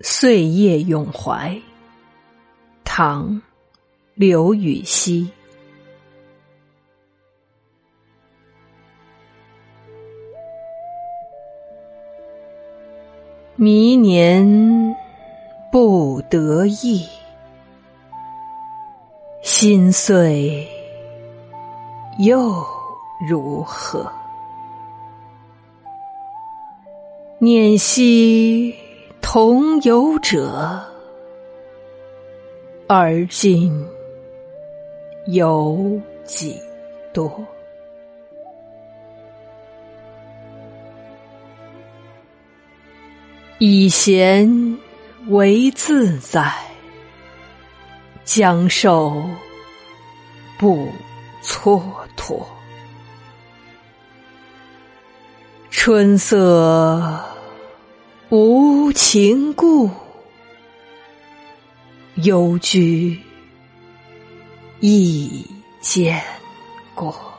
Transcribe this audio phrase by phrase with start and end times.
[0.00, 1.60] 岁月咏怀，
[2.84, 3.28] 唐·
[4.14, 5.28] 刘禹锡。
[13.56, 14.96] 迷年
[15.72, 17.04] 不得意，
[19.42, 20.64] 心碎
[22.20, 22.64] 又
[23.28, 24.08] 如何？
[27.40, 28.87] 念昔。
[29.30, 30.82] 同游者，
[32.86, 33.86] 而今
[35.26, 36.58] 有几
[37.12, 37.30] 多？
[43.58, 44.78] 以闲
[45.26, 46.50] 为自在，
[48.24, 49.22] 将受
[50.58, 50.88] 不
[51.42, 51.82] 蹉
[52.16, 52.42] 跎。
[55.68, 57.27] 春色。
[58.30, 59.88] 无情故，
[62.16, 63.18] 幽居
[64.80, 65.46] 一
[65.80, 66.22] 见
[66.94, 67.37] 过。